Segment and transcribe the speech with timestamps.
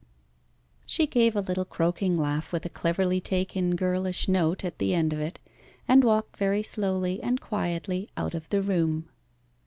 [0.87, 5.13] She gave a little croaking laugh with a cleverly taken girlish note at the end
[5.13, 5.37] of it,
[5.87, 9.09] and walked very slowly and quietly out of the room.